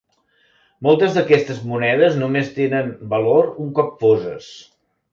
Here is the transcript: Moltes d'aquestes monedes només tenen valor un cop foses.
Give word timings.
Moltes 0.87 1.13
d'aquestes 1.17 1.59
monedes 1.73 2.19
només 2.23 2.51
tenen 2.57 2.93
valor 3.15 3.55
un 3.67 3.73
cop 3.81 3.97
foses. 4.05 4.53